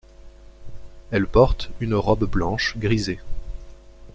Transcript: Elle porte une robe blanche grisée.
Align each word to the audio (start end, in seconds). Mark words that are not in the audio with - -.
Elle 1.11 1.27
porte 1.27 1.69
une 1.79 1.93
robe 1.93 2.25
blanche 2.27 2.75
grisée. 2.79 3.19